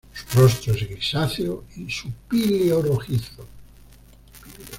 [0.11, 3.45] Su rostro es grisáceo y su píleo rojizo.